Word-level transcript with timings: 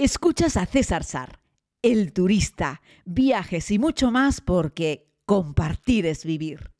Escuchas 0.00 0.56
a 0.56 0.64
César 0.64 1.02
Sar, 1.02 1.40
el 1.82 2.12
turista, 2.12 2.82
viajes 3.04 3.68
y 3.72 3.80
mucho 3.80 4.12
más 4.12 4.40
porque 4.40 5.08
compartir 5.26 6.06
es 6.06 6.24
vivir. 6.24 6.70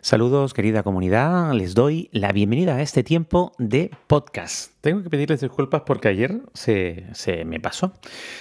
Saludos 0.00 0.52
querida 0.52 0.82
comunidad, 0.82 1.52
les 1.52 1.74
doy 1.76 2.08
la 2.10 2.32
bienvenida 2.32 2.74
a 2.74 2.82
este 2.82 3.04
tiempo 3.04 3.52
de 3.58 3.92
podcast. 4.08 4.72
Tengo 4.80 5.04
que 5.04 5.10
pedirles 5.10 5.40
disculpas 5.40 5.82
porque 5.86 6.08
ayer 6.08 6.42
se, 6.54 7.06
se, 7.12 7.44
me 7.44 7.60
pasó. 7.60 7.92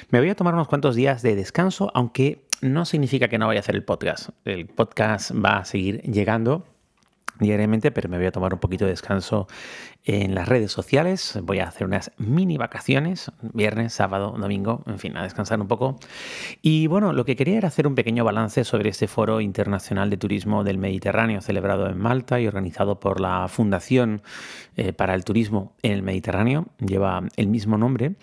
Me 0.09 0.17
voy 0.17 0.29
a 0.31 0.35
tomar 0.35 0.55
unos 0.55 0.67
cuantos 0.67 0.95
días 0.95 1.21
de 1.21 1.35
descanso, 1.35 1.91
aunque 1.93 2.47
no 2.61 2.85
significa 2.85 3.27
que 3.27 3.37
no 3.37 3.45
vaya 3.45 3.59
a 3.59 3.61
hacer 3.61 3.75
el 3.75 3.83
podcast. 3.83 4.29
El 4.43 4.65
podcast 4.65 5.33
va 5.33 5.57
a 5.57 5.65
seguir 5.65 6.01
llegando 6.01 6.65
diariamente, 7.39 7.91
pero 7.91 8.09
me 8.09 8.17
voy 8.17 8.27
a 8.27 8.31
tomar 8.31 8.53
un 8.53 8.59
poquito 8.59 8.85
de 8.85 8.91
descanso 8.91 9.47
en 10.05 10.35
las 10.35 10.47
redes 10.47 10.71
sociales. 10.71 11.39
Voy 11.43 11.59
a 11.59 11.67
hacer 11.67 11.85
unas 11.85 12.11
mini 12.17 12.57
vacaciones, 12.57 13.31
viernes, 13.41 13.93
sábado, 13.93 14.35
domingo, 14.37 14.83
en 14.87 14.99
fin, 14.99 15.17
a 15.17 15.23
descansar 15.23 15.59
un 15.59 15.67
poco. 15.67 15.99
Y 16.61 16.87
bueno, 16.87 17.13
lo 17.13 17.25
que 17.25 17.35
quería 17.35 17.57
era 17.57 17.67
hacer 17.67 17.87
un 17.87 17.95
pequeño 17.95 18.23
balance 18.23 18.63
sobre 18.63 18.89
este 18.89 19.07
foro 19.07 19.41
internacional 19.41 20.09
de 20.09 20.17
turismo 20.17 20.63
del 20.63 20.77
Mediterráneo 20.77 21.41
celebrado 21.41 21.87
en 21.87 21.97
Malta 21.97 22.39
y 22.39 22.47
organizado 22.47 22.99
por 22.99 23.19
la 23.19 23.47
Fundación 23.47 24.21
eh, 24.75 24.93
para 24.93 25.15
el 25.15 25.23
Turismo 25.23 25.73
en 25.81 25.93
el 25.93 26.03
Mediterráneo. 26.03 26.67
Lleva 26.79 27.23
el 27.35 27.47
mismo 27.47 27.77
nombre 27.77 28.15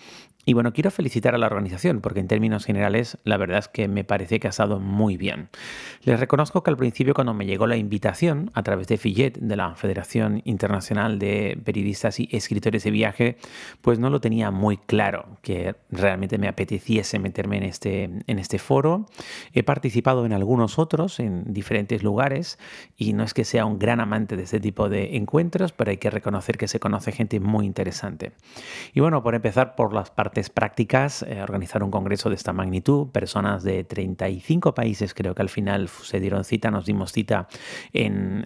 y 0.47 0.53
bueno, 0.53 0.71
quiero 0.71 0.91
felicitar 0.91 1.35
a 1.35 1.37
la 1.37 1.47
organización 1.47 1.99
porque 1.99 2.21
en 2.21 2.29
términos 2.29 2.63
generales 2.63 3.17
la 3.25 3.35
verdad 3.35 3.59
es 3.59 3.67
que 3.67 3.89
me 3.89 4.05
parece 4.05 4.39
que 4.39 4.47
ha 4.47 4.49
estado 4.49 4.79
muy 4.79 5.17
bien. 5.17 5.49
Les 6.03 6.21
reconozco 6.21 6.63
que 6.63 6.69
al 6.69 6.77
principio 6.77 7.13
cuando 7.13 7.33
me 7.33 7.45
llegó 7.45 7.67
la 7.67 7.75
invitación 7.75 8.49
a 8.53 8.63
través 8.63 8.87
de 8.87 8.97
FIGET, 8.97 9.39
de 9.39 9.57
la 9.57 9.75
Federación 9.75 10.41
Internacional 10.45 11.19
de 11.19 11.59
Periodistas 11.65 12.21
y 12.21 12.29
Escritores 12.31 12.85
de 12.85 12.91
Viaje, 12.91 13.37
pues 13.81 13.99
no 13.99 14.09
lo 14.09 14.21
tenía 14.21 14.49
muy 14.49 14.77
claro 14.77 15.37
que 15.41 15.75
realmente 15.91 16.37
me 16.37 16.47
apeteciese 16.47 17.19
meterme 17.19 17.57
en 17.57 17.63
este, 17.63 18.03
en 18.03 18.39
este 18.39 18.57
foro. 18.57 19.05
He 19.51 19.63
participado 19.63 20.25
en 20.25 20.31
algunos 20.31 20.79
otros 20.79 21.19
en 21.19 21.53
diferentes 21.53 22.03
lugares 22.03 22.57
y 22.95 23.11
no 23.11 23.25
es 23.25 23.33
que 23.33 23.43
sea 23.43 23.65
un 23.65 23.79
gran 23.79 23.99
amante 23.99 24.37
de 24.37 24.43
este 24.43 24.61
tipo 24.61 24.87
de 24.87 25.17
encuentros, 25.17 25.73
pero 25.73 25.91
hay 25.91 25.97
que 25.97 26.09
reconocer 26.09 26.57
que 26.57 26.69
se 26.69 26.79
conoce 26.79 27.11
gente 27.11 27.41
muy 27.41 27.65
interesante. 27.65 28.31
Y 28.93 29.01
bueno, 29.01 29.21
por 29.21 29.35
empezar 29.35 29.75
por 29.75 29.93
las 29.93 30.09
partes 30.09 30.36
prácticas, 30.49 31.23
eh, 31.23 31.41
organizar 31.41 31.83
un 31.83 31.91
congreso 31.91 32.29
de 32.29 32.35
esta 32.35 32.53
magnitud, 32.53 33.07
personas 33.07 33.63
de 33.63 33.83
35 33.83 34.73
países 34.73 35.13
creo 35.13 35.35
que 35.35 35.41
al 35.41 35.49
final 35.49 35.89
se 35.89 36.19
dieron 36.19 36.43
cita, 36.43 36.71
nos 36.71 36.85
dimos 36.85 37.11
cita 37.11 37.47
en, 37.93 38.45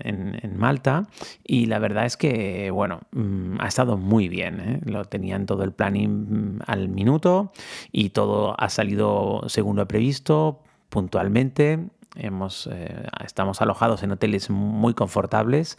Malta 0.56 1.08
y 1.44 1.66
la 1.66 1.80
verdad 1.80 2.06
es 2.06 2.17
que, 2.17 2.69
bueno, 2.72 3.02
mm, 3.12 3.56
ha 3.59 3.67
estado 3.67 3.97
muy 3.97 4.30
bien, 4.30 4.59
¿eh? 4.59 4.80
lo 4.86 5.06
tenían 5.06 5.45
todo 5.45 5.64
el 5.64 5.72
planning 5.72 6.58
mm, 6.58 6.59
al 6.67 6.89
minuto 6.89 7.52
y 7.92 8.09
todo 8.09 8.56
ha 8.59 8.69
salido 8.69 9.44
según 9.47 9.78
lo 9.78 9.88
previsto, 9.88 10.62
puntualmente, 10.89 11.80
Eh, 12.16 12.30
estamos 13.23 13.62
alojados 13.62 14.04
en 14.04 14.12
hoteles 14.12 14.50
muy 14.50 14.94
confortables 14.94 15.78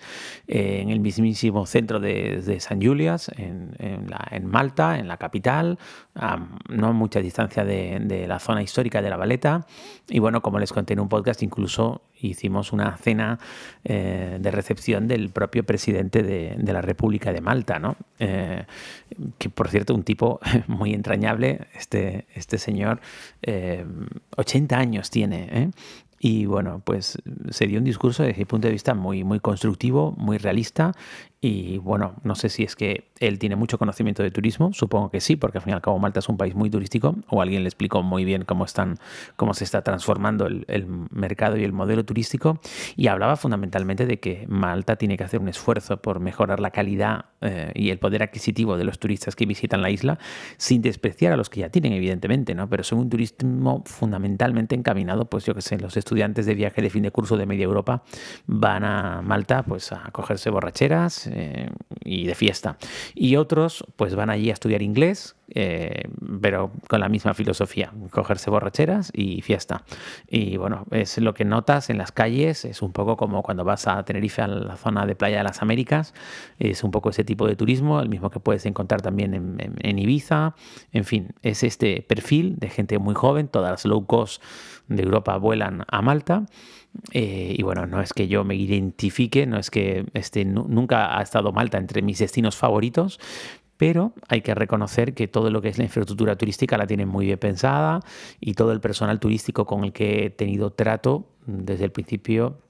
eh, 0.49 0.79
en 0.81 0.89
el 0.89 0.99
mismísimo 1.01 1.67
centro 1.67 2.01
de, 2.01 2.59
San 2.59 2.81
Julias, 2.81 3.31
en, 3.37 4.47
Malta, 4.47 4.99
en 4.99 5.09
la 5.09 5.19
capital, 5.19 5.79
a 6.15 6.39
no 6.71 6.95
mucha 6.95 7.21
distancia 7.21 7.65
de, 7.65 8.25
la 8.27 8.39
zona 8.39 8.63
histórica 8.63 9.03
de 9.03 9.11
la 9.11 9.17
Valeta. 9.19 9.67
Y 10.09 10.21
bueno, 10.21 10.41
como 10.41 10.59
les 10.59 10.73
conté 10.73 10.95
en 10.95 11.01
un 11.01 11.09
podcast, 11.09 11.43
incluso 11.43 12.03
hicimos 12.19 12.73
una 12.73 12.97
cena 12.97 13.39
eh, 13.85 14.39
de 14.41 14.51
recepción 14.51 15.09
del 15.09 15.31
propio 15.31 15.65
presidente 15.65 16.23
de, 16.23 16.73
la 16.73 16.81
República 16.81 17.33
de 17.33 17.43
Malta, 17.43 17.79
¿no? 17.79 17.97
que 18.19 19.51
por 19.51 19.69
cierto, 19.69 19.95
un 19.95 20.05
tipo 20.05 20.41
muy 20.67 20.95
entrañable, 20.95 21.67
este, 21.75 22.27
este 22.35 22.57
señor, 22.57 23.01
80 24.37 24.79
años 24.79 25.11
tiene, 25.11 25.73
y 26.25 26.47
bueno, 26.47 26.81
pues 26.85 27.19
se 27.51 27.67
dio 27.67 27.81
un 27.81 27.85
discurso 27.85 28.23
desde 28.23 28.39
mi 28.39 28.45
punto 28.45 28.69
de 28.69 28.73
vista 28.73 28.95
muy, 28.95 29.25
muy 29.25 29.41
constructivo, 29.41 30.13
muy 30.17 30.39
realista 30.39 30.93
y 31.45 31.79
bueno, 31.79 32.15
no 32.23 32.37
sé 32.37 32.49
si 32.49 32.63
es 32.63 32.77
que 32.77 33.11
él 33.19 33.41
tiene 33.41 33.57
mucho 33.57 33.77
conocimiento 33.77 34.23
de 34.23 34.31
turismo, 34.31 34.73
supongo 34.73 35.11
que 35.11 35.21
sí, 35.21 35.35
porque 35.35 35.59
al 35.59 35.65
fin 35.65 35.73
y 35.73 35.75
al 35.75 35.83
cabo 35.83 35.99
Malta 35.99 36.21
es 36.21 36.29
un 36.29 36.37
país 36.37 36.55
muy 36.55 36.71
turístico, 36.71 37.17
o 37.29 37.43
alguien 37.43 37.65
le 37.65 37.69
explicó 37.69 38.01
muy 38.05 38.25
bien 38.25 38.45
cómo, 38.45 38.65
están, 38.65 38.99
cómo 39.35 39.53
se 39.53 39.65
está 39.65 39.83
transformando 39.83 40.47
el, 40.47 40.87
mercado 41.11 41.57
y 41.57 41.65
el 41.65 41.73
modelo 41.73 42.05
turístico, 42.05 42.61
y 42.95 43.09
hablaba 43.09 43.35
fundamentalmente 43.35 44.07
de 44.07 44.21
que 44.21 44.47
Malta 44.49 44.95
tiene 44.95 45.17
que 45.17 45.25
hacer 45.25 45.41
un 45.41 45.49
esfuerzo 45.49 46.01
por 46.01 46.21
mejorar 46.21 46.61
la 46.61 46.71
calidad 46.71 47.25
eh, 47.41 47.73
y 47.75 47.91
el 47.91 47.99
poder 47.99 48.23
adquisitivo 48.23 48.77
de 48.77 48.85
los 48.85 49.01
turistas 49.01 49.35
que 49.35 49.45
visitan 49.45 49.83
la 49.83 49.91
isla, 49.91 50.21
sin 50.59 50.81
despreciar 50.81 51.33
a 51.33 51.37
los 51.37 51.51
que 51.51 51.63
ya 51.63 51.71
tienen, 51.71 51.93
evidentemente, 51.93 52.55
¿no? 52.55 52.69
pero 52.69 52.85
son 52.85 53.01
un 53.01 53.11
turismo 53.11 53.83
fundamentalmente 53.85 54.77
encaminado, 54.77 55.25
pues 55.25 55.45
yo 55.45 55.57
que 55.57 55.63
sé, 55.63 55.77
los 55.77 55.97
estudiantes 55.97 56.12
de 56.47 56.55
viaje 56.55 56.83
de 56.83 56.91
fin 56.91 57.03
de 57.03 57.11
curso 57.11 57.37
de 57.37 57.47
media 57.47 57.65
Europa 57.65 58.03
van 58.47 58.85
a 58.85 59.23
Malta 59.23 59.63
pues 59.63 59.93
a 59.93 60.11
cogerse 60.13 60.51
borracheras, 60.51 61.27
eh, 61.27 61.69
y 62.05 62.27
de 62.27 62.35
fiesta. 62.35 62.77
Y 63.15 63.37
otros 63.37 63.85
pues 63.97 64.15
van 64.15 64.31
allí 64.31 64.51
a 64.51 64.53
estudiar 64.53 64.83
inglés, 64.83 65.37
eh, 65.55 66.09
pero 66.41 66.73
con 66.89 67.01
la 67.01 67.09
misma 67.09 67.35
filosofía, 67.35 67.93
cogerse 68.11 68.51
borracheras 68.51 69.11
y 69.15 69.43
fiesta. 69.43 69.85
Y 70.29 70.57
bueno, 70.57 70.87
es 70.91 71.19
lo 71.19 71.35
que 71.35 71.45
notas 71.45 71.91
en 71.91 71.99
las 71.99 72.13
calles, 72.13 72.65
es 72.65 72.83
un 72.83 72.93
poco 72.93 73.17
como 73.17 73.43
cuando 73.43 73.65
vas 73.65 73.87
a 73.87 74.03
Tenerife, 74.05 74.43
a 74.43 74.49
la 74.49 74.77
zona 74.77 75.07
de 75.07 75.15
Playa 75.15 75.39
de 75.39 75.45
las 75.45 75.63
Américas, 75.63 76.15
es 76.59 76.85
un 76.85 76.91
poco 76.91 77.11
ese 77.11 77.25
tipo 77.25 77.47
de 77.47 77.57
turismo, 77.57 78.01
el 78.01 78.09
mismo 78.09 78.31
que 78.31 78.41
puedes 78.41 78.67
encontrar 78.67 79.03
también 79.03 79.35
en, 79.35 79.77
en 79.79 79.99
Ibiza, 79.99 80.55
en 80.93 81.05
fin, 81.05 81.29
es 81.43 81.63
este 81.63 82.03
perfil 82.03 82.57
de 82.59 82.69
gente 82.69 82.99
muy 82.99 83.15
joven, 83.15 83.49
todas 83.49 83.71
las 83.71 83.85
low 83.85 84.07
cost 84.07 84.43
de 84.89 85.03
Europa 85.03 85.37
vuelan 85.37 85.85
a 85.89 86.03
Malta. 86.03 86.47
Eh, 87.13 87.55
y 87.57 87.63
bueno, 87.63 87.87
no 87.87 88.03
es 88.03 88.13
que 88.13 88.29
yo 88.29 88.45
me 88.45 88.55
identifique, 88.55 89.47
no 89.47 89.59
es 89.59 89.71
que 89.71 90.05
este, 90.13 90.45
nunca 90.45 91.17
ha 91.19 91.23
estado 91.23 91.51
Malta 91.53 91.79
entre 91.79 92.03
mis 92.03 92.19
destinos 92.19 92.57
favoritos, 92.57 93.19
pero 93.83 94.13
hay 94.29 94.43
que 94.43 94.55
reconocer 94.55 95.13
que 95.13 95.27
todo 95.27 95.51
lo 95.51 95.61
que 95.61 95.69
es 95.69 95.77
la 95.77 95.83
infraestructura 95.83 96.37
turística 96.37 96.79
la 96.79 96.87
tienen 96.87 97.09
muy 97.09 97.27
bien 97.27 97.39
pensada 97.41 97.99
y 98.39 98.55
todo 98.55 98.71
el 98.71 98.81
personal 98.81 99.19
turístico 99.19 99.67
con 99.67 99.83
el 99.83 99.93
que 99.93 100.27
he 100.27 100.31
tenido 100.31 100.71
trato 100.71 101.27
desde 101.47 101.87
el 101.87 101.91
principio 101.91 102.61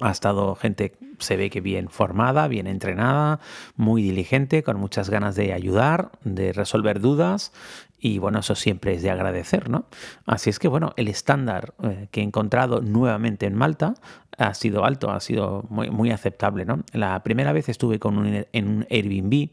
ha 0.00 0.10
estado 0.10 0.54
gente, 0.54 0.92
se 1.20 1.38
ve 1.38 1.48
que 1.48 1.62
bien 1.62 1.88
formada, 1.88 2.48
bien 2.48 2.66
entrenada, 2.66 3.40
muy 3.76 4.02
diligente, 4.02 4.62
con 4.62 4.78
muchas 4.78 5.08
ganas 5.08 5.36
de 5.36 5.54
ayudar, 5.54 6.10
de 6.22 6.52
resolver 6.52 7.00
dudas 7.00 7.54
y 7.98 8.18
bueno, 8.18 8.40
eso 8.40 8.54
siempre 8.54 8.92
es 8.92 9.02
de 9.02 9.10
agradecer, 9.10 9.70
¿no? 9.70 9.86
Así 10.26 10.50
es 10.50 10.58
que 10.58 10.68
bueno, 10.68 10.92
el 10.96 11.08
estándar 11.08 11.72
eh, 11.82 12.08
que 12.10 12.20
he 12.20 12.24
encontrado 12.24 12.82
nuevamente 12.82 13.46
en 13.46 13.54
Malta 13.54 13.94
ha 14.36 14.52
sido 14.52 14.84
alto, 14.84 15.10
ha 15.10 15.20
sido 15.20 15.64
muy, 15.70 15.90
muy 15.90 16.10
aceptable, 16.10 16.66
¿no? 16.66 16.80
La 16.92 17.22
primera 17.22 17.52
vez 17.52 17.70
estuve 17.70 17.98
con 17.98 18.18
un, 18.18 18.44
en 18.52 18.68
un 18.68 18.86
Airbnb 18.90 19.50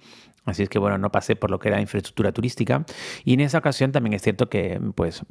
Así 0.50 0.64
es 0.64 0.70
que 0.70 0.80
bueno, 0.80 0.98
no 0.98 1.12
pasé 1.12 1.36
por 1.36 1.52
lo 1.52 1.60
que 1.60 1.70
era 1.70 1.82
infraestructura 1.82 2.32
turística. 2.32 2.86
Y 3.24 3.34
en 3.34 3.42
esa 3.42 3.60
ocasión 3.60 3.92
también 3.92 4.14
es 4.14 4.22
cierto 4.22 4.50
que, 4.50 4.80
pues, 4.96 5.24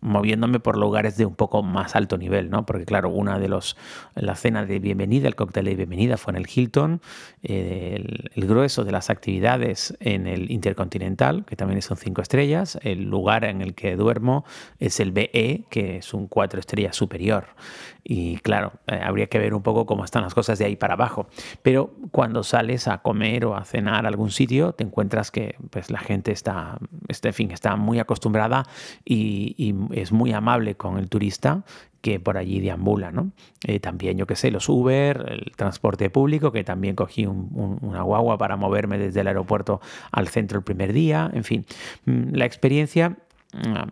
moviéndome 0.00 0.60
por 0.60 0.76
lugares 0.76 1.16
de 1.16 1.26
un 1.26 1.34
poco 1.34 1.62
más 1.62 1.96
alto 1.96 2.18
nivel, 2.18 2.50
¿no? 2.50 2.66
Porque 2.66 2.84
claro, 2.84 3.10
una 3.10 3.38
de 3.38 3.48
los, 3.48 3.76
la 4.14 4.34
cena 4.34 4.64
de 4.64 4.78
bienvenida, 4.78 5.28
el 5.28 5.34
cóctel 5.34 5.66
de 5.66 5.74
bienvenida 5.74 6.16
fue 6.16 6.32
en 6.32 6.36
el 6.36 6.46
Hilton, 6.52 7.00
el, 7.42 8.30
grueso 8.36 8.84
de 8.84 8.92
las 8.92 9.10
actividades 9.10 9.96
en 10.00 10.26
el 10.26 10.50
Intercontinental, 10.50 11.44
que 11.44 11.56
también 11.56 11.80
son 11.82 11.96
cinco 11.96 12.22
estrellas, 12.22 12.78
el 12.82 13.04
lugar 13.04 13.44
en 13.44 13.60
el 13.62 13.74
que 13.74 13.96
duermo 13.96 14.44
es 14.78 14.98
el 14.98 15.12
BE, 15.12 15.64
que 15.70 15.98
es 15.98 16.14
un 16.14 16.26
cuatro 16.26 16.58
estrellas 16.58 16.96
superior. 16.96 17.46
Y 18.02 18.38
claro, 18.38 18.72
eh, 18.86 19.00
habría 19.02 19.26
que 19.28 19.38
ver 19.38 19.54
un 19.54 19.62
poco 19.62 19.86
cómo 19.86 20.04
están 20.04 20.22
las 20.22 20.34
cosas 20.34 20.58
de 20.58 20.64
ahí 20.64 20.76
para 20.76 20.94
abajo. 20.94 21.28
Pero 21.62 21.92
cuando 22.10 22.42
sales 22.42 22.88
a 22.88 22.98
comer 22.98 23.44
o 23.44 23.54
a 23.54 23.64
cenar 23.64 24.06
algún 24.10 24.30
sitio, 24.30 24.72
te 24.72 24.84
encuentras 24.84 25.30
que 25.30 25.56
pues, 25.70 25.90
la 25.90 25.98
gente 25.98 26.32
está, 26.32 26.78
este, 27.08 27.32
fin, 27.32 27.50
está 27.50 27.76
muy 27.76 27.98
acostumbrada 27.98 28.66
y, 29.04 29.74
es 29.92 30.12
muy 30.12 30.32
amable 30.32 30.74
con 30.74 30.98
el 30.98 31.08
turista 31.08 31.64
que 32.00 32.18
por 32.18 32.38
allí 32.38 32.60
deambula, 32.60 33.12
¿no? 33.12 33.30
Eh, 33.64 33.78
también, 33.78 34.16
yo 34.16 34.26
qué 34.26 34.34
sé, 34.34 34.50
los 34.50 34.68
Uber, 34.68 35.26
el 35.28 35.52
transporte 35.56 36.08
público, 36.10 36.50
que 36.50 36.64
también 36.64 36.94
cogí 36.96 37.26
una 37.26 38.02
guagua 38.02 38.38
para 38.38 38.56
moverme 38.56 38.98
desde 38.98 39.20
el 39.20 39.28
aeropuerto 39.28 39.80
al 40.10 40.28
centro 40.28 40.58
el 40.58 40.64
primer 40.64 40.92
día, 40.92 41.30
en 41.32 41.44
fin, 41.44 41.66
mm, 42.06 42.34
la 42.34 42.46
experiencia 42.46 43.18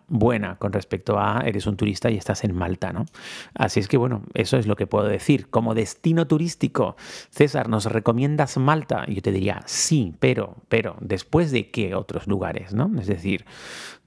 buena 0.08 0.56
con 0.56 0.72
respecto 0.72 1.18
a 1.18 1.42
eres 1.44 1.66
un 1.66 1.76
turista 1.76 2.10
y 2.10 2.16
estás 2.16 2.44
en 2.44 2.54
Malta, 2.54 2.92
¿no? 2.92 3.06
Así 3.54 3.80
es 3.80 3.88
que 3.88 3.96
bueno, 3.96 4.22
eso 4.34 4.56
es 4.56 4.66
lo 4.66 4.76
que 4.76 4.86
puedo 4.86 5.06
decir. 5.06 5.48
Como 5.50 5.74
destino 5.74 6.26
turístico, 6.26 6.96
César, 7.30 7.68
¿nos 7.68 7.86
recomiendas 7.86 8.56
Malta? 8.58 9.04
Yo 9.06 9.22
te 9.22 9.32
diría 9.32 9.62
sí, 9.66 10.14
pero, 10.20 10.56
pero, 10.68 10.96
después 11.00 11.50
de 11.50 11.70
qué 11.70 11.94
otros 11.94 12.26
lugares, 12.26 12.72
¿no? 12.72 12.90
Es 13.00 13.06
decir, 13.06 13.44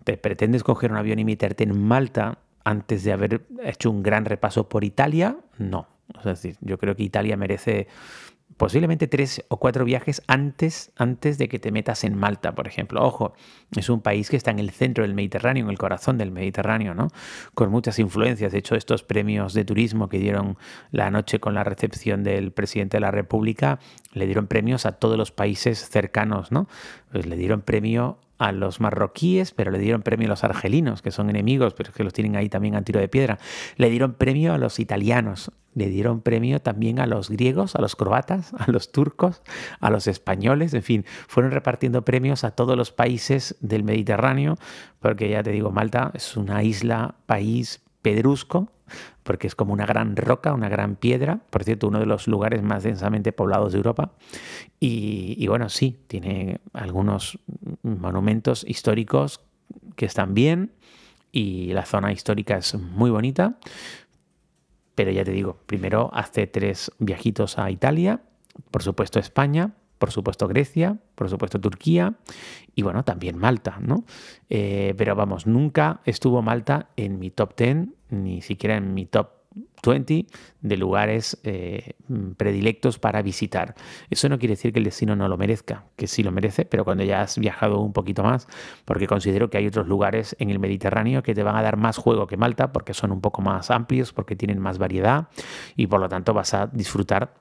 ¿te 0.04 0.18
pretendes 0.18 0.64
coger 0.64 0.92
un 0.92 0.98
avión 0.98 1.20
y 1.20 1.26
meterte 1.26 1.64
en 1.64 1.82
Malta 1.82 2.40
antes 2.64 3.04
de 3.04 3.12
haber 3.12 3.42
hecho 3.64 3.90
un 3.90 4.04
gran 4.04 4.26
repaso 4.26 4.70
por 4.70 4.84
Italia? 4.84 5.38
No. 5.58 5.88
Es 6.18 6.26
decir, 6.26 6.58
yo 6.62 6.78
creo 6.78 6.96
que 6.96 7.04
Italia 7.04 7.38
merece 7.38 7.88
posiblemente 8.58 9.08
tres 9.08 9.44
o 9.50 9.58
cuatro 9.58 9.86
viajes 9.86 10.22
antes, 10.28 10.92
antes 10.96 11.38
de 11.38 11.50
que 11.50 11.60
te 11.60 11.72
metas 11.72 12.04
en 12.04 12.18
Malta, 12.18 12.54
por 12.54 12.68
ejemplo. 12.68 13.04
Ojo, 13.04 13.34
es 13.76 13.90
un 13.90 14.02
país 14.02 14.30
que 14.30 14.38
está 14.38 14.52
en 14.52 14.60
el 14.60 14.72
centro 14.72 15.04
del 15.04 15.14
Mediterráneo, 15.14 15.64
en 15.64 15.70
el 15.70 15.78
corazón 15.78 16.18
del 16.18 16.32
Mediterráneo, 16.32 16.94
¿no? 16.94 17.08
Con 17.54 17.72
muchas 17.72 18.00
influencias. 18.00 18.52
De 18.52 18.60
hecho, 18.60 18.76
estos 18.76 19.04
premios 19.04 19.54
de 19.54 19.66
turismo 19.66 20.10
que 20.10 20.20
dieron 20.20 20.58
la 20.92 21.12
noche 21.12 21.40
con 21.40 21.54
la 21.54 21.64
recepción 21.64 22.24
del 22.24 22.52
presidente 22.52 22.98
de 22.98 23.02
la 23.02 23.12
República, 23.12 23.80
le 24.14 24.26
dieron 24.26 24.48
premios 24.48 24.86
a 24.86 24.94
todos 24.94 25.18
los 25.18 25.32
países 25.32 25.90
cercanos, 25.90 26.52
¿no? 26.52 26.68
Pues 27.12 27.26
le 27.26 27.36
dieron 27.36 27.62
premio 27.62 28.20
a 28.42 28.52
los 28.52 28.80
marroquíes, 28.80 29.52
pero 29.52 29.70
le 29.70 29.78
dieron 29.78 30.02
premio 30.02 30.28
a 30.28 30.30
los 30.30 30.44
argelinos, 30.44 31.04
que 31.04 31.12
son 31.12 31.30
enemigos, 31.30 31.76
pero 31.76 31.94
que 31.94 32.04
los 32.04 32.12
tienen 32.12 32.36
ahí 32.36 32.50
también 32.50 32.76
a 32.76 32.82
tiro 32.82 33.00
de 33.00 33.08
piedra. 33.08 33.38
Le 33.78 33.92
dieron 33.92 34.16
premio 34.16 34.56
a 34.56 34.58
los 34.58 34.80
italianos, 34.80 35.52
le 35.76 35.90
dieron 35.90 36.22
premio 36.22 36.60
también 36.60 37.00
a 37.00 37.06
los 37.06 37.30
griegos, 37.30 37.76
a 37.76 37.82
los 37.82 37.96
croatas, 37.96 38.56
a 38.58 38.72
los 38.72 38.92
turcos, 38.92 39.44
a 39.80 39.92
los 39.92 40.08
españoles, 40.08 40.74
en 40.74 40.82
fin, 40.82 41.06
fueron 41.28 41.52
repartiendo 41.52 42.04
premios 42.04 42.44
a 42.44 42.50
todos 42.50 42.76
los 42.76 42.92
países 42.92 43.56
del 43.60 43.84
Mediterráneo, 43.84 44.58
porque 45.00 45.30
ya 45.30 45.44
te 45.44 45.52
digo, 45.52 45.70
Malta 45.70 46.10
es 46.16 46.36
una 46.36 46.64
isla, 46.64 47.14
país 47.28 47.84
pedrusco, 48.02 48.72
porque 49.24 49.48
es 49.48 49.56
como 49.56 49.74
una 49.74 49.86
gran 49.86 50.16
roca, 50.16 50.54
una 50.54 50.70
gran 50.70 50.96
piedra, 50.96 51.42
por 51.50 51.64
cierto, 51.64 51.88
uno 51.88 52.00
de 52.00 52.06
los 52.06 52.28
lugares 52.28 52.62
más 52.62 52.84
densamente 52.84 53.32
poblados 53.32 53.72
de 53.72 53.78
Europa. 53.78 54.14
Y, 54.80 55.46
bueno, 55.48 55.70
sí, 55.70 56.00
tiene 56.08 56.60
algunos 56.74 57.40
monumentos 57.84 58.66
históricos 58.68 59.42
que 59.96 60.06
están 60.06 60.34
bien 60.34 60.74
y 61.32 61.74
la 61.74 61.86
zona 61.86 62.12
histórica 62.12 62.58
es 62.58 62.76
muy 62.76 63.10
bonita. 63.10 63.58
Pero 64.96 65.12
ya 65.12 65.24
te 65.24 65.32
digo, 65.32 65.58
primero 65.66 66.10
hace 66.14 66.48
tres 66.48 66.92
viajitos 67.00 67.58
a 67.58 67.72
Italia, 67.72 68.22
por 68.72 68.84
supuesto 68.84 69.20
España, 69.20 69.72
por 70.02 70.12
supuesto 70.12 70.48
Grecia, 70.48 70.98
por 71.14 71.30
supuesto 71.30 71.62
Turquía 71.62 72.16
y 72.74 72.82
bueno, 72.82 73.04
también 73.04 73.38
Malta, 73.38 73.78
¿no? 73.80 74.04
Eh, 74.50 74.96
pero 74.98 75.16
vamos, 75.16 75.46
nunca 75.46 76.02
estuvo 76.06 76.42
Malta 76.42 76.90
en 76.98 77.20
mi 77.20 77.30
top 77.30 77.56
10, 77.56 77.88
ni 78.10 78.42
siquiera 78.42 78.78
en 78.78 78.96
mi 78.96 79.06
top 79.06 79.30
20 79.86 80.26
de 80.62 80.78
lugares 80.78 81.40
eh, 81.44 81.94
predilectos 82.36 82.98
para 82.98 83.22
visitar. 83.22 83.76
Eso 84.10 84.28
no 84.28 84.40
quiere 84.40 84.54
decir 84.54 84.74
que 84.74 84.80
el 84.80 84.86
destino 84.86 85.16
no 85.16 85.28
lo 85.28 85.38
merezca, 85.38 85.86
que 85.96 86.08
sí 86.08 86.24
lo 86.24 86.32
merece, 86.32 86.66
pero 86.66 86.84
cuando 86.84 87.04
ya 87.04 87.22
has 87.22 87.38
viajado 87.38 87.80
un 87.80 87.94
poquito 87.94 88.24
más, 88.24 88.48
porque 88.86 89.06
considero 89.06 89.52
que 89.52 89.60
hay 89.60 89.68
otros 89.68 89.88
lugares 89.88 90.36
en 90.40 90.50
el 90.50 90.58
Mediterráneo 90.58 91.22
que 91.22 91.36
te 91.36 91.44
van 91.44 91.58
a 91.58 91.62
dar 91.62 91.78
más 91.78 91.98
juego 91.98 92.26
que 92.26 92.38
Malta, 92.38 92.72
porque 92.72 92.96
son 92.96 93.12
un 93.12 93.22
poco 93.22 93.44
más 93.44 93.70
amplios, 93.70 94.14
porque 94.14 94.36
tienen 94.36 94.58
más 94.58 94.80
variedad 94.80 95.28
y 95.76 95.86
por 95.86 96.00
lo 96.00 96.10
tanto 96.10 96.34
vas 96.34 96.56
a 96.56 96.66
disfrutar 96.66 97.36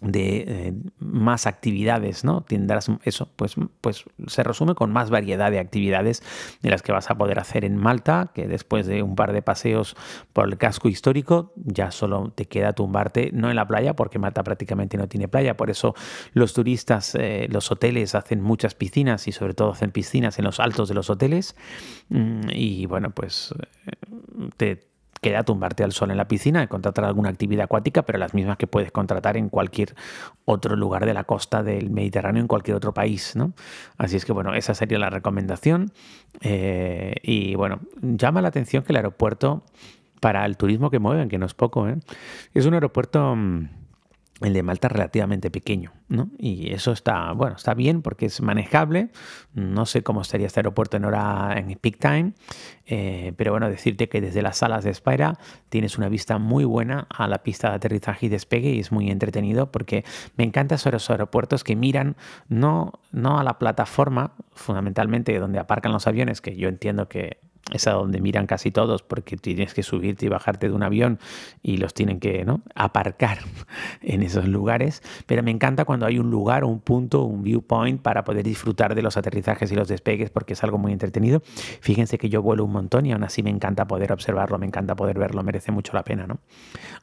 de 0.00 0.44
eh, 0.46 0.74
más 0.98 1.46
actividades, 1.46 2.24
¿no? 2.24 2.42
Tendrás 2.42 2.90
eso, 3.02 3.28
pues, 3.34 3.56
pues 3.80 4.04
se 4.26 4.42
resume 4.44 4.74
con 4.74 4.92
más 4.92 5.10
variedad 5.10 5.50
de 5.50 5.58
actividades 5.58 6.22
de 6.62 6.70
las 6.70 6.82
que 6.82 6.92
vas 6.92 7.10
a 7.10 7.18
poder 7.18 7.38
hacer 7.38 7.64
en 7.64 7.76
Malta, 7.76 8.30
que 8.34 8.46
después 8.46 8.86
de 8.86 9.02
un 9.02 9.16
par 9.16 9.32
de 9.32 9.42
paseos 9.42 9.96
por 10.32 10.48
el 10.48 10.56
casco 10.56 10.88
histórico, 10.88 11.52
ya 11.56 11.90
solo 11.90 12.32
te 12.34 12.44
queda 12.44 12.72
tumbarte, 12.72 13.30
no 13.32 13.50
en 13.50 13.56
la 13.56 13.66
playa, 13.66 13.94
porque 13.94 14.18
Malta 14.18 14.44
prácticamente 14.44 14.96
no 14.96 15.08
tiene 15.08 15.26
playa, 15.26 15.56
por 15.56 15.70
eso 15.70 15.94
los 16.32 16.54
turistas, 16.54 17.16
eh, 17.16 17.48
los 17.50 17.70
hoteles 17.72 18.14
hacen 18.14 18.40
muchas 18.40 18.74
piscinas 18.74 19.26
y 19.26 19.32
sobre 19.32 19.54
todo 19.54 19.72
hacen 19.72 19.90
piscinas 19.90 20.38
en 20.38 20.44
los 20.44 20.60
altos 20.60 20.88
de 20.88 20.94
los 20.94 21.10
hoteles, 21.10 21.56
mm, 22.08 22.50
y 22.52 22.86
bueno, 22.86 23.10
pues 23.10 23.52
eh, 23.86 23.96
te 24.56 24.87
queda 25.20 25.42
tumbarte 25.42 25.84
al 25.84 25.92
sol 25.92 26.10
en 26.10 26.16
la 26.16 26.28
piscina 26.28 26.66
contratar 26.68 27.04
alguna 27.04 27.30
actividad 27.30 27.64
acuática, 27.64 28.02
pero 28.02 28.18
las 28.18 28.34
mismas 28.34 28.56
que 28.56 28.66
puedes 28.66 28.92
contratar 28.92 29.36
en 29.36 29.48
cualquier 29.48 29.94
otro 30.44 30.76
lugar 30.76 31.06
de 31.06 31.14
la 31.14 31.24
costa 31.24 31.62
del 31.62 31.90
Mediterráneo, 31.90 32.40
en 32.40 32.48
cualquier 32.48 32.76
otro 32.76 32.94
país. 32.94 33.34
¿no? 33.36 33.52
Así 33.96 34.16
es 34.16 34.24
que, 34.24 34.32
bueno, 34.32 34.54
esa 34.54 34.74
sería 34.74 34.98
la 34.98 35.10
recomendación. 35.10 35.92
Eh, 36.40 37.14
y 37.22 37.54
bueno, 37.54 37.80
llama 38.00 38.42
la 38.42 38.48
atención 38.48 38.82
que 38.82 38.92
el 38.92 38.96
aeropuerto, 38.96 39.64
para 40.20 40.44
el 40.46 40.56
turismo 40.56 40.90
que 40.90 40.98
mueven, 40.98 41.28
que 41.28 41.38
no 41.38 41.46
es 41.46 41.54
poco, 41.54 41.88
¿eh? 41.88 41.96
es 42.54 42.66
un 42.66 42.74
aeropuerto 42.74 43.34
mm, 43.36 43.68
el 44.40 44.52
de 44.52 44.62
Malta 44.62 44.88
relativamente 44.88 45.50
pequeño, 45.50 45.92
¿no? 46.08 46.30
Y 46.38 46.72
eso 46.72 46.92
está, 46.92 47.32
bueno, 47.32 47.56
está 47.56 47.74
bien 47.74 48.02
porque 48.02 48.26
es 48.26 48.40
manejable. 48.40 49.10
No 49.54 49.84
sé 49.84 50.02
cómo 50.02 50.22
estaría 50.22 50.46
este 50.46 50.60
aeropuerto 50.60 50.96
en 50.96 51.04
hora 51.04 51.54
en 51.56 51.76
peak 51.78 51.98
time, 51.98 52.32
eh, 52.86 53.32
pero 53.36 53.50
bueno, 53.50 53.68
decirte 53.68 54.08
que 54.08 54.20
desde 54.20 54.42
las 54.42 54.58
salas 54.58 54.84
de 54.84 54.90
espera 54.90 55.38
tienes 55.68 55.98
una 55.98 56.08
vista 56.08 56.38
muy 56.38 56.64
buena 56.64 57.06
a 57.10 57.26
la 57.26 57.42
pista 57.42 57.70
de 57.70 57.76
aterrizaje 57.76 58.26
y 58.26 58.28
despegue 58.28 58.70
y 58.70 58.80
es 58.80 58.92
muy 58.92 59.10
entretenido 59.10 59.72
porque 59.72 60.04
me 60.36 60.44
encantan 60.44 60.76
esos 60.76 61.10
aeropuertos 61.10 61.64
que 61.64 61.74
miran 61.74 62.16
no, 62.48 62.92
no 63.10 63.38
a 63.38 63.44
la 63.44 63.58
plataforma, 63.58 64.32
fundamentalmente 64.52 65.38
donde 65.38 65.58
aparcan 65.58 65.92
los 65.92 66.06
aviones, 66.06 66.40
que 66.40 66.56
yo 66.56 66.68
entiendo 66.68 67.08
que 67.08 67.38
es 67.72 67.86
a 67.86 67.92
donde 67.92 68.20
miran 68.20 68.46
casi 68.46 68.70
todos 68.70 69.02
porque 69.02 69.36
tienes 69.36 69.74
que 69.74 69.82
subirte 69.82 70.26
y 70.26 70.28
bajarte 70.28 70.68
de 70.68 70.74
un 70.74 70.82
avión 70.82 71.18
y 71.62 71.76
los 71.76 71.94
tienen 71.94 72.20
que 72.20 72.44
¿no? 72.44 72.62
aparcar 72.74 73.38
en 74.02 74.22
esos 74.22 74.46
lugares. 74.46 75.02
Pero 75.26 75.42
me 75.42 75.50
encanta 75.50 75.84
cuando 75.84 76.06
hay 76.06 76.18
un 76.18 76.30
lugar, 76.30 76.64
un 76.64 76.80
punto, 76.80 77.22
un 77.24 77.42
viewpoint 77.42 78.00
para 78.00 78.24
poder 78.24 78.44
disfrutar 78.44 78.94
de 78.94 79.02
los 79.02 79.16
aterrizajes 79.16 79.70
y 79.72 79.74
los 79.74 79.88
despegues 79.88 80.30
porque 80.30 80.54
es 80.54 80.64
algo 80.64 80.78
muy 80.78 80.92
entretenido. 80.92 81.42
Fíjense 81.80 82.18
que 82.18 82.28
yo 82.28 82.42
vuelo 82.42 82.64
un 82.64 82.72
montón 82.72 83.06
y 83.06 83.12
aún 83.12 83.24
así 83.24 83.42
me 83.42 83.50
encanta 83.50 83.86
poder 83.86 84.12
observarlo, 84.12 84.58
me 84.58 84.66
encanta 84.66 84.96
poder 84.96 85.18
verlo, 85.18 85.42
merece 85.42 85.72
mucho 85.72 85.92
la 85.92 86.04
pena. 86.04 86.26
¿no? 86.26 86.38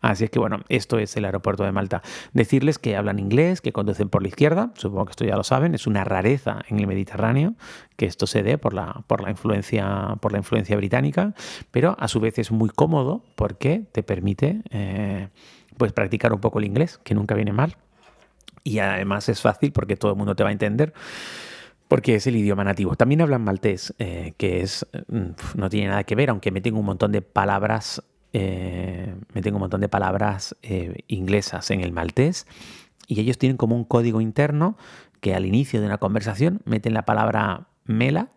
Así 0.01 0.25
es 0.25 0.29
que 0.29 0.39
bueno, 0.39 0.61
esto 0.69 0.97
es 0.99 1.15
el 1.17 1.25
aeropuerto 1.25 1.63
de 1.63 1.71
Malta. 1.71 2.01
Decirles 2.33 2.79
que 2.79 2.95
hablan 2.95 3.19
inglés, 3.19 3.61
que 3.61 3.71
conducen 3.71 4.09
por 4.09 4.21
la 4.21 4.29
izquierda, 4.29 4.71
supongo 4.75 5.05
que 5.05 5.11
esto 5.11 5.25
ya 5.25 5.35
lo 5.35 5.43
saben, 5.43 5.75
es 5.75 5.87
una 5.87 6.03
rareza 6.03 6.61
en 6.67 6.79
el 6.79 6.87
Mediterráneo 6.87 7.53
que 7.95 8.05
esto 8.05 8.27
se 8.27 8.43
dé 8.43 8.57
por 8.57 8.73
la, 8.73 9.03
por 9.07 9.21
la 9.21 9.29
influencia, 9.29 10.17
por 10.21 10.31
la 10.31 10.39
influencia 10.39 10.75
británica, 10.75 11.33
pero 11.71 11.95
a 11.99 12.07
su 12.07 12.19
vez 12.19 12.37
es 12.39 12.51
muy 12.51 12.69
cómodo 12.69 13.23
porque 13.35 13.85
te 13.91 14.03
permite 14.03 14.61
eh, 14.69 15.29
pues 15.77 15.93
practicar 15.93 16.33
un 16.33 16.39
poco 16.39 16.59
el 16.59 16.65
inglés, 16.65 16.99
que 17.03 17.15
nunca 17.15 17.35
viene 17.35 17.53
mal. 17.53 17.77
Y 18.63 18.79
además 18.79 19.29
es 19.29 19.41
fácil 19.41 19.71
porque 19.71 19.95
todo 19.95 20.11
el 20.11 20.17
mundo 20.17 20.35
te 20.35 20.43
va 20.43 20.49
a 20.49 20.51
entender 20.51 20.93
porque 21.87 22.15
es 22.15 22.25
el 22.25 22.35
idioma 22.35 22.63
nativo. 22.63 22.95
También 22.95 23.21
hablan 23.21 23.43
maltés, 23.43 23.93
eh, 23.99 24.33
que 24.37 24.61
es 24.61 24.87
mm, 25.07 25.57
no 25.59 25.69
tiene 25.69 25.89
nada 25.89 26.03
que 26.03 26.15
ver, 26.15 26.31
aunque 26.31 26.51
meten 26.51 26.75
un 26.75 26.85
montón 26.85 27.11
de 27.11 27.21
palabras, 27.21 28.03
eh, 28.33 29.13
meten 29.33 29.53
un 29.53 29.61
montón 29.61 29.81
de 29.81 29.89
palabras 29.89 30.55
inglesas 31.07 31.69
en 31.71 31.81
el 31.81 31.91
maltés. 31.91 32.47
Y 33.07 33.19
ellos 33.19 33.37
tienen 33.37 33.55
como 33.55 33.75
un 33.75 33.83
código 33.83 34.19
interno 34.19 34.77
que 35.21 35.35
al 35.35 35.45
inicio 35.45 35.79
de 35.79 35.85
una 35.85 35.99
conversación 35.99 36.61
meten 36.65 36.95
la 36.95 37.05
palabra 37.05 37.67
mela, 37.85 38.29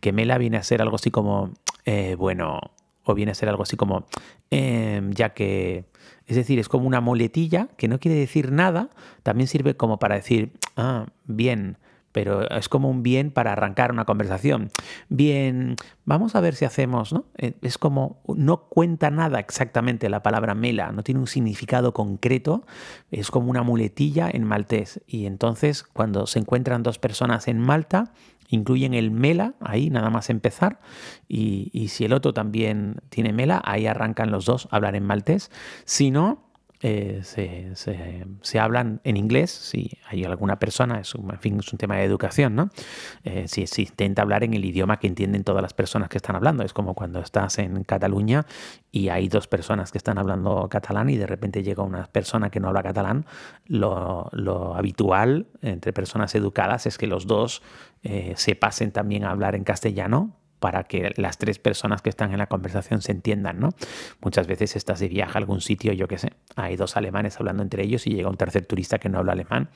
que 0.00 0.12
mela 0.12 0.38
viene 0.38 0.56
a 0.56 0.62
ser 0.62 0.82
algo 0.82 0.96
así 0.96 1.10
como 1.10 1.52
eh, 1.84 2.14
bueno, 2.16 2.60
o 3.04 3.14
viene 3.14 3.32
a 3.32 3.34
ser 3.34 3.48
algo 3.48 3.62
así 3.62 3.76
como, 3.76 4.06
em, 4.50 5.12
ya 5.12 5.34
que, 5.34 5.84
es 6.26 6.36
decir, 6.36 6.58
es 6.58 6.68
como 6.68 6.86
una 6.86 7.00
muletilla 7.00 7.68
que 7.76 7.88
no 7.88 8.00
quiere 8.00 8.18
decir 8.18 8.52
nada, 8.52 8.90
también 9.22 9.46
sirve 9.46 9.76
como 9.76 9.98
para 9.98 10.14
decir, 10.14 10.52
ah, 10.76 11.06
bien, 11.26 11.76
pero 12.12 12.48
es 12.48 12.68
como 12.68 12.88
un 12.88 13.02
bien 13.02 13.32
para 13.32 13.52
arrancar 13.52 13.90
una 13.90 14.04
conversación. 14.04 14.70
Bien, 15.08 15.74
vamos 16.04 16.36
a 16.36 16.40
ver 16.40 16.54
si 16.54 16.64
hacemos, 16.64 17.12
¿no? 17.12 17.24
Eh, 17.36 17.54
es 17.60 17.76
como, 17.76 18.22
no 18.28 18.68
cuenta 18.68 19.10
nada 19.10 19.40
exactamente 19.40 20.08
la 20.08 20.22
palabra 20.22 20.54
mela, 20.54 20.92
no 20.92 21.02
tiene 21.02 21.20
un 21.20 21.26
significado 21.26 21.92
concreto, 21.92 22.64
es 23.10 23.32
como 23.32 23.50
una 23.50 23.64
muletilla 23.64 24.30
en 24.32 24.44
maltés. 24.44 25.00
Y 25.08 25.26
entonces, 25.26 25.82
cuando 25.82 26.26
se 26.28 26.38
encuentran 26.38 26.84
dos 26.84 26.98
personas 26.98 27.48
en 27.48 27.58
Malta, 27.58 28.12
incluyen 28.54 28.94
el 28.94 29.10
mela, 29.10 29.54
ahí 29.60 29.90
nada 29.90 30.10
más 30.10 30.30
empezar, 30.30 30.80
y, 31.28 31.70
y, 31.72 31.88
si 31.88 32.04
el 32.04 32.12
otro 32.12 32.32
también 32.32 32.96
tiene 33.10 33.32
mela, 33.32 33.60
ahí 33.64 33.86
arrancan 33.86 34.30
los 34.30 34.46
dos 34.46 34.68
a 34.70 34.76
hablar 34.76 34.96
en 34.96 35.04
maltés. 35.04 35.50
Si 35.84 36.10
no, 36.10 36.43
eh, 36.86 37.72
se, 38.42 38.60
hablan 38.60 39.00
en 39.04 39.16
inglés, 39.16 39.50
si 39.50 39.96
hay 40.06 40.24
alguna 40.24 40.58
persona, 40.58 41.00
es 41.00 41.14
un, 41.14 41.32
tema 41.78 41.96
de 41.96 42.04
educación, 42.04 42.54
¿no? 42.54 42.68
Eh, 43.22 43.46
si 43.48 43.66
se 43.66 43.80
intenta 43.80 44.20
hablar 44.20 44.44
en 44.44 44.52
el 44.52 44.62
idioma 44.66 44.98
que 44.98 45.06
entienden 45.06 45.44
todas 45.44 45.62
las 45.62 45.72
personas 45.72 46.10
que 46.10 46.18
están 46.18 46.36
hablando. 46.36 46.62
Es 46.62 46.74
como 46.74 46.92
cuando 46.92 47.20
estás 47.20 47.58
en 47.58 47.84
Cataluña 47.84 48.44
y 48.92 49.08
hay 49.08 49.28
dos 49.28 49.46
personas 49.46 49.92
que 49.92 49.96
están 49.96 50.18
hablando 50.18 50.68
catalán 50.68 51.08
y 51.08 51.16
de 51.16 51.26
repente 51.26 51.62
llega 51.62 51.82
una 51.82 52.04
persona 52.04 52.50
que 52.50 52.60
no 52.60 52.68
habla 52.68 52.82
catalán. 52.82 53.24
Lo, 53.66 54.30
habitual 54.76 55.46
entre 55.62 55.94
personas 55.94 56.34
educadas 56.34 56.84
es 56.84 56.98
que 56.98 57.06
los 57.06 57.26
dos 57.26 57.62
eh, 58.02 58.34
se 58.36 58.56
pasen 58.56 58.92
también 58.92 59.24
a 59.24 59.30
hablar 59.30 59.54
en 59.54 59.64
castellano 59.64 60.36
para 60.64 60.84
que 60.84 61.12
las 61.16 61.36
tres 61.36 61.58
personas 61.58 62.00
que 62.00 62.08
están 62.08 62.32
en 62.32 62.38
la 62.38 62.46
conversación 62.46 63.02
se 63.02 63.12
entiendan, 63.12 63.60
¿no? 63.60 63.68
Muchas 64.22 64.46
veces 64.46 64.76
estás 64.76 64.98
de 64.98 65.08
viaje 65.08 65.32
a 65.34 65.38
algún 65.38 65.60
sitio, 65.60 65.92
yo 65.92 66.08
qué 66.08 66.16
sé, 66.16 66.32
hay 66.56 66.76
dos 66.76 66.96
alemanes 66.96 67.38
hablando 67.38 67.62
entre 67.62 67.82
ellos 67.82 68.06
y 68.06 68.14
llega 68.14 68.30
un 68.30 68.38
tercer 68.38 68.64
turista 68.64 68.98
que 68.98 69.10
no 69.10 69.18
habla 69.18 69.32
alemán 69.32 69.68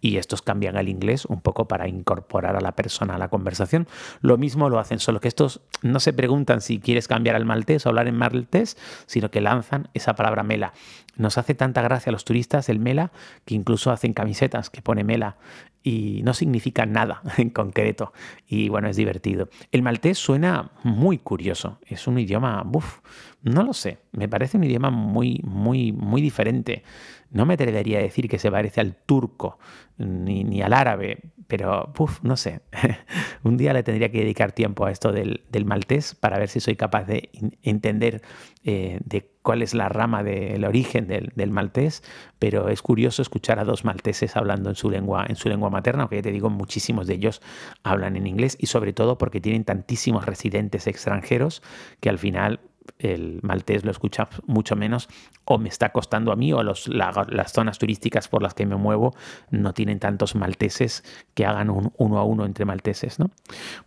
y 0.00 0.16
estos 0.16 0.42
cambian 0.42 0.76
al 0.76 0.88
inglés 0.88 1.26
un 1.26 1.42
poco 1.42 1.68
para 1.68 1.86
incorporar 1.86 2.56
a 2.56 2.60
la 2.60 2.72
persona 2.72 3.14
a 3.14 3.18
la 3.18 3.28
conversación. 3.28 3.86
Lo 4.20 4.36
mismo 4.36 4.68
lo 4.68 4.80
hacen, 4.80 4.98
solo 4.98 5.20
que 5.20 5.28
estos 5.28 5.60
no 5.80 6.00
se 6.00 6.12
preguntan 6.12 6.60
si 6.60 6.80
quieres 6.80 7.06
cambiar 7.06 7.36
al 7.36 7.44
maltés 7.44 7.86
o 7.86 7.90
hablar 7.90 8.08
en 8.08 8.16
maltés, 8.16 8.76
sino 9.06 9.30
que 9.30 9.40
lanzan 9.40 9.90
esa 9.94 10.16
palabra 10.16 10.42
mela. 10.42 10.72
Nos 11.14 11.38
hace 11.38 11.54
tanta 11.54 11.82
gracia 11.82 12.10
a 12.10 12.12
los 12.12 12.24
turistas 12.24 12.68
el 12.68 12.80
mela 12.80 13.12
que 13.44 13.54
incluso 13.54 13.92
hacen 13.92 14.12
camisetas 14.12 14.70
que 14.70 14.82
pone 14.82 15.04
mela 15.04 15.36
y 15.82 16.22
no 16.22 16.34
significa 16.34 16.86
nada 16.86 17.22
en 17.36 17.50
concreto. 17.50 18.12
Y 18.46 18.68
bueno, 18.68 18.88
es 18.88 18.96
divertido. 18.96 19.48
El 19.70 19.82
maltés 19.82 20.18
suena 20.18 20.70
muy 20.84 21.18
curioso. 21.18 21.78
Es 21.86 22.06
un 22.06 22.18
idioma, 22.18 22.64
uff, 22.72 22.98
no 23.42 23.64
lo 23.64 23.72
sé. 23.72 23.98
Me 24.12 24.28
parece 24.28 24.56
un 24.56 24.64
idioma 24.64 24.90
muy, 24.90 25.40
muy, 25.44 25.92
muy 25.92 26.22
diferente. 26.22 26.84
No 27.30 27.46
me 27.46 27.54
atrevería 27.54 27.98
a 27.98 28.02
decir 28.02 28.28
que 28.28 28.38
se 28.38 28.50
parece 28.50 28.80
al 28.80 28.94
turco 28.94 29.58
ni, 29.98 30.44
ni 30.44 30.62
al 30.62 30.72
árabe, 30.72 31.32
pero 31.46 31.92
uf, 31.98 32.22
no 32.22 32.36
sé. 32.36 32.60
un 33.42 33.56
día 33.56 33.72
le 33.72 33.82
tendría 33.82 34.10
que 34.10 34.18
dedicar 34.20 34.52
tiempo 34.52 34.86
a 34.86 34.90
esto 34.90 35.12
del, 35.12 35.44
del 35.50 35.64
maltés 35.64 36.14
para 36.14 36.38
ver 36.38 36.48
si 36.48 36.60
soy 36.60 36.76
capaz 36.76 37.04
de 37.04 37.30
entender 37.62 38.22
eh, 38.64 39.00
de 39.04 39.30
cuál 39.42 39.62
es 39.62 39.74
la 39.74 39.88
rama 39.88 40.22
del 40.22 40.64
origen 40.64 41.08
del, 41.08 41.32
del, 41.34 41.50
maltés, 41.50 42.04
pero 42.38 42.68
es 42.68 42.80
curioso 42.80 43.22
escuchar 43.22 43.58
a 43.58 43.64
dos 43.64 43.84
malteses 43.84 44.36
hablando 44.36 44.70
en 44.70 44.76
su 44.76 44.88
lengua, 44.88 45.26
en 45.28 45.36
su 45.36 45.48
lengua 45.48 45.68
materna, 45.68 46.02
aunque 46.02 46.16
ya 46.16 46.22
te 46.22 46.32
digo, 46.32 46.48
muchísimos 46.48 47.06
de 47.06 47.14
ellos 47.14 47.42
hablan 47.82 48.16
en 48.16 48.26
inglés 48.26 48.56
y 48.60 48.66
sobre 48.66 48.92
todo 48.92 49.18
porque 49.18 49.40
tienen 49.40 49.64
tantísimos 49.64 50.26
residentes 50.26 50.86
extranjeros 50.86 51.62
que 52.00 52.08
al 52.08 52.18
final 52.18 52.60
el 52.98 53.40
maltés 53.42 53.84
lo 53.84 53.90
escucha 53.90 54.28
mucho 54.46 54.76
menos 54.76 55.08
o 55.44 55.58
me 55.58 55.68
está 55.68 55.90
costando 55.90 56.32
a 56.32 56.36
mí 56.36 56.52
o 56.52 56.62
los, 56.62 56.88
las 56.88 57.52
zonas 57.52 57.78
turísticas 57.78 58.28
por 58.28 58.42
las 58.42 58.54
que 58.54 58.66
me 58.66 58.76
muevo 58.76 59.14
no 59.50 59.74
tienen 59.74 59.98
tantos 59.98 60.34
malteses 60.34 61.04
que 61.34 61.46
hagan 61.46 61.70
un 61.70 61.92
uno 61.96 62.18
a 62.18 62.24
uno 62.24 62.44
entre 62.44 62.64
malteses. 62.64 63.18
¿no? 63.18 63.30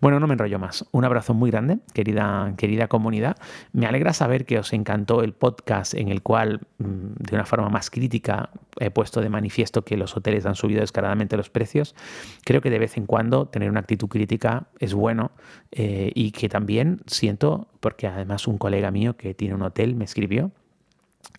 Bueno, 0.02 0.20
no 0.20 0.28
me 0.28 0.34
enrollo 0.34 0.60
más. 0.60 0.86
Un 0.92 1.06
abrazo 1.06 1.34
muy 1.34 1.52
grande, 1.52 1.80
querida, 1.94 2.54
querida 2.58 2.88
comunidad. 2.88 3.38
Me 3.72 3.86
alegra 3.86 4.14
saber 4.14 4.46
que 4.46 4.60
os 4.60 4.74
encantó 4.74 5.22
el 5.22 5.34
podcast 5.34 5.94
en 5.94 6.10
el 6.10 6.22
cual 6.22 6.62
mm, 6.78 7.14
de 7.20 7.36
una 7.36 7.46
forma 7.46 7.70
más 7.70 7.90
crítica 7.90 8.50
he 8.80 8.92
puesto 8.92 9.22
de 9.22 9.30
manifiesto 9.30 9.84
que 9.84 9.98
los 9.98 10.16
hoteles 10.18 10.46
han 10.46 10.56
subido 10.56 10.82
descaradamente 10.82 11.38
los 11.38 11.50
precios. 11.50 11.96
Creo 12.44 12.62
que 12.62 12.70
de 12.70 12.80
vez 12.80 12.98
en 12.98 13.06
cuando 13.06 13.48
tener 13.48 13.70
una 13.70 13.80
actitud 13.80 14.08
crítica 14.08 14.68
es 14.80 14.94
bueno 14.94 15.32
eh, 15.72 16.12
y 16.14 16.32
que 16.32 16.50
también 16.50 17.02
siento, 17.08 17.68
porque 17.86 18.08
además 18.08 18.48
un 18.48 18.58
colega 18.58 18.90
mío 18.90 19.16
que 19.16 19.36
tiene 19.36 19.54
un 19.54 19.62
hotel 19.62 19.94
me 19.94 20.06
escribió 20.06 20.50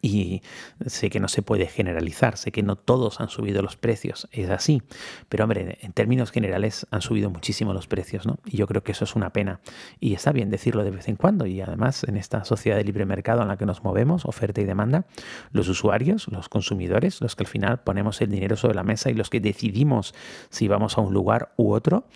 y 0.01 0.43
sé 0.87 1.11
que 1.11 1.19
no 1.19 1.27
se 1.27 1.43
puede 1.43 1.67
generalizar, 1.67 2.37
sé 2.37 2.53
que 2.53 2.63
no 2.63 2.77
todos 2.77 3.21
han 3.21 3.31
subido 3.31 3.63
los 3.63 3.77
precios, 3.77 4.29
es 4.31 4.49
así, 4.49 4.81
pero 5.29 5.43
hombre, 5.43 5.79
en 5.81 5.93
términos 5.93 6.31
generales 6.31 6.87
han 6.93 7.03
subido 7.03 7.31
muchísimo 7.31 7.73
los 7.73 7.89
precios, 7.89 8.27
¿no? 8.27 8.39
Y 8.45 8.59
yo 8.59 8.69
creo 8.69 8.85
que 8.85 8.93
eso 8.93 9.03
es 9.03 9.17
una 9.17 9.31
pena. 9.31 9.59
Y 9.99 10.15
está 10.15 10.31
bien 10.31 10.49
decirlo 10.49 10.85
de 10.85 10.93
vez 10.93 11.09
en 11.09 11.17
cuando, 11.17 11.47
y 11.47 11.61
además 11.61 12.05
en 12.05 12.17
esta 12.17 12.45
sociedad 12.45 12.77
de 12.77 12.85
libre 12.85 13.07
mercado 13.07 13.43
en 13.43 13.49
la 13.49 13.57
que 13.57 13.67
nos 13.67 13.83
movemos, 13.83 14.25
oferta 14.25 14.61
y 14.61 14.65
demanda, 14.65 15.05
los 15.51 15.69
usuarios, 15.69 16.29
los 16.29 16.49
consumidores, 16.49 17.21
los 17.21 17.35
que 17.35 17.43
al 17.43 17.49
final 17.49 17.81
ponemos 17.81 18.21
el 18.21 18.31
dinero 18.31 18.57
sobre 18.57 18.77
la 18.77 18.85
mesa 18.85 19.11
y 19.11 19.15
los 19.15 19.31
que 19.31 19.41
decidimos 19.41 20.15
si 20.51 20.69
vamos 20.69 20.97
a 20.97 21.01
un 21.01 21.13
lugar 21.13 21.53
u 21.57 21.73
otro, 21.73 22.07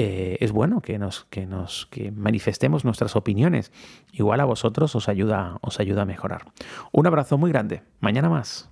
eh, 0.00 0.38
es 0.38 0.52
bueno 0.52 0.80
que 0.80 0.96
nos, 0.96 1.24
que 1.24 1.44
nos 1.44 1.86
que 1.86 2.12
manifestemos 2.12 2.84
nuestras 2.84 3.16
opiniones. 3.16 3.72
Igual 4.12 4.38
a 4.38 4.44
vosotros 4.44 4.94
os 4.94 5.08
ayuda, 5.08 5.58
os 5.60 5.80
ayuda 5.80 6.02
a 6.02 6.04
mejorar. 6.04 6.44
Un 6.92 7.08
abrazo 7.08 7.36
muy 7.36 7.50
grande. 7.50 7.82
Mañana 7.98 8.28
más. 8.28 8.70